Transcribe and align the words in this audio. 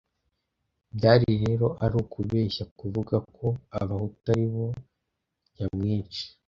byari 0.95 1.27
rero 1.43 1.67
ari 1.83 1.95
ukubeshya 2.03 2.63
kuvuga 2.77 3.15
ko 3.35 3.47
abahutu 3.79 4.25
ari 4.33 4.45
bo 4.53 4.65
nyamwinshi 5.55 6.23